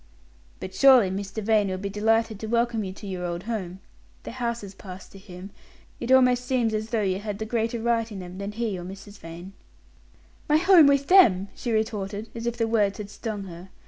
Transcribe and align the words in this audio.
"But 0.59 0.73
surely 0.73 1.11
Mr. 1.11 1.43
Vane 1.43 1.67
will 1.67 1.77
be 1.77 1.87
delighted 1.87 2.39
to 2.39 2.47
welcome 2.47 2.83
you 2.83 2.91
to 2.91 3.05
your 3.05 3.23
old 3.23 3.43
home. 3.43 3.81
The 4.23 4.31
houses 4.31 4.73
pass 4.73 5.07
to 5.09 5.19
him 5.19 5.51
it 5.99 6.11
almost 6.11 6.45
seems 6.45 6.73
as 6.73 6.89
though 6.89 7.03
you 7.03 7.19
had 7.19 7.37
the 7.37 7.45
greater 7.45 7.79
right 7.79 8.11
in 8.11 8.17
them, 8.17 8.39
than 8.39 8.53
he 8.53 8.79
or 8.79 8.83
Mrs. 8.83 9.19
Vane." 9.19 9.53
"My 10.49 10.57
home 10.57 10.87
with 10.87 11.05
them!" 11.05 11.49
she 11.53 11.71
retorted, 11.71 12.29
as 12.33 12.47
if 12.47 12.57
the 12.57 12.67
words 12.67 12.97
had 12.97 13.11
stung 13.11 13.43
her. 13.43 13.69